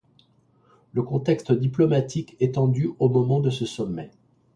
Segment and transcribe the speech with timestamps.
[0.93, 4.09] Le contexte diplomatique est tendu au moment de ce sommet.